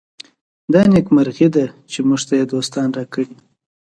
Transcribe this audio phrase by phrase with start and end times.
[0.73, 3.27] دا نېکمرغي ده چې موږ ته یې دوستان راکړي.